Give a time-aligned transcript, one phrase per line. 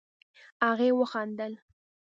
[0.67, 1.53] هغې وخندل.